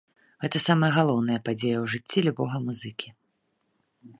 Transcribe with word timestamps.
Гэта 0.43 0.61
самая 0.67 0.89
галоўная 0.95 1.35
падзея 1.49 1.75
ў 1.83 1.91
жыцці 1.95 2.25
любога 2.29 2.55
музыкі. 2.67 3.09